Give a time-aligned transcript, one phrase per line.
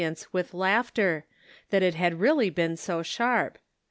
[0.01, 1.25] 151 ence with laughter,
[1.69, 3.59] that it had really been so sharp.